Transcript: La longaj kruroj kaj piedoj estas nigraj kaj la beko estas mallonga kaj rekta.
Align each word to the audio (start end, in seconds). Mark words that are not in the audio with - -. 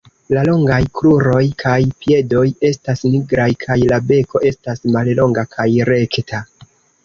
La 0.35 0.43
longaj 0.45 0.77
kruroj 0.99 1.41
kaj 1.63 1.73
piedoj 2.05 2.43
estas 2.71 3.05
nigraj 3.11 3.47
kaj 3.67 3.79
la 3.95 4.01
beko 4.11 4.45
estas 4.55 4.85
mallonga 4.99 5.49
kaj 5.57 5.71
rekta. 5.95 6.45